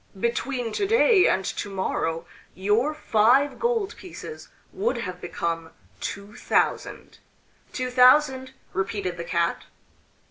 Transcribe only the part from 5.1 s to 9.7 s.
become two thousand." "Two thousand!" repeated the Cat.